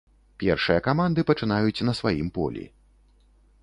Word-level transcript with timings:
Першыя 0.43 0.83
каманды 0.87 1.27
пачынаюць 1.29 1.85
на 1.89 1.97
сваім 2.01 2.27
полі. 2.39 2.63